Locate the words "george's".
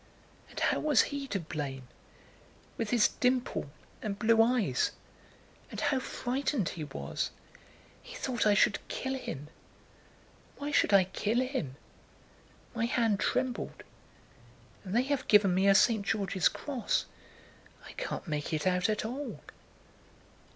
16.03-16.49